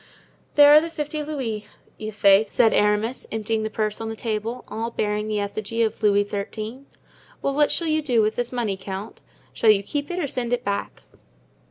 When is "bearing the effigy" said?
4.89-5.83